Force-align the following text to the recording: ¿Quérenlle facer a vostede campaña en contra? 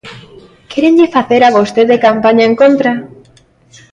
¿Quérenlle 0.71 1.13
facer 1.15 1.41
a 1.43 1.53
vostede 1.57 1.95
campaña 2.07 2.43
en 2.49 2.53
contra? 2.61 2.91